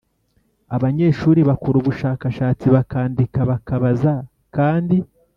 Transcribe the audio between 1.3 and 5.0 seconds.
bakora ubushakashatsi, bakandika, bakabaza kandi